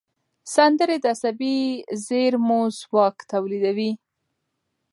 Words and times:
سندرې 0.55 0.97
د 1.03 1.05
عصبي 1.13 1.57
زېرمو 2.05 2.61
ځواک 2.79 3.17
زیاتوي. 3.31 3.91